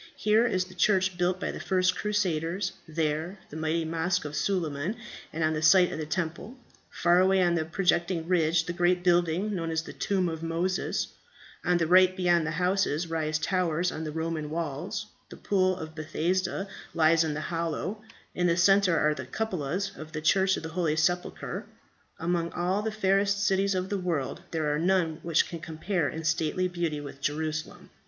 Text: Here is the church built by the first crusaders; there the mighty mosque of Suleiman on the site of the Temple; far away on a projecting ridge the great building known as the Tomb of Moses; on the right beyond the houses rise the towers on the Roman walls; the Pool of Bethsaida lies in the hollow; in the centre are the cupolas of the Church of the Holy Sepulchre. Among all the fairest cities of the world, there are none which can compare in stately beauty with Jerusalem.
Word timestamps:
Here 0.17 0.47
is 0.47 0.65
the 0.65 0.73
church 0.73 1.15
built 1.15 1.39
by 1.39 1.51
the 1.51 1.59
first 1.59 1.95
crusaders; 1.95 2.71
there 2.87 3.37
the 3.51 3.55
mighty 3.55 3.85
mosque 3.85 4.25
of 4.25 4.35
Suleiman 4.35 4.95
on 5.31 5.53
the 5.53 5.61
site 5.61 5.91
of 5.91 5.99
the 5.99 6.07
Temple; 6.07 6.55
far 6.89 7.19
away 7.19 7.39
on 7.43 7.55
a 7.55 7.65
projecting 7.65 8.27
ridge 8.27 8.65
the 8.65 8.73
great 8.73 9.03
building 9.03 9.53
known 9.53 9.69
as 9.69 9.83
the 9.83 9.93
Tomb 9.93 10.27
of 10.27 10.41
Moses; 10.41 11.09
on 11.63 11.77
the 11.77 11.85
right 11.85 12.17
beyond 12.17 12.47
the 12.47 12.57
houses 12.57 13.11
rise 13.11 13.37
the 13.37 13.45
towers 13.45 13.91
on 13.91 14.03
the 14.03 14.11
Roman 14.11 14.49
walls; 14.49 15.05
the 15.29 15.37
Pool 15.37 15.77
of 15.77 15.93
Bethsaida 15.93 16.67
lies 16.95 17.23
in 17.23 17.35
the 17.35 17.41
hollow; 17.53 18.01
in 18.33 18.47
the 18.47 18.57
centre 18.57 18.97
are 18.97 19.13
the 19.13 19.27
cupolas 19.27 19.91
of 19.95 20.13
the 20.13 20.21
Church 20.21 20.57
of 20.57 20.63
the 20.63 20.69
Holy 20.69 20.95
Sepulchre. 20.95 21.67
Among 22.17 22.51
all 22.53 22.81
the 22.81 22.91
fairest 22.91 23.45
cities 23.45 23.75
of 23.75 23.89
the 23.89 23.99
world, 23.99 24.41
there 24.49 24.73
are 24.73 24.79
none 24.79 25.19
which 25.21 25.47
can 25.47 25.59
compare 25.59 26.09
in 26.09 26.23
stately 26.23 26.67
beauty 26.67 26.99
with 26.99 27.21
Jerusalem. 27.21 27.91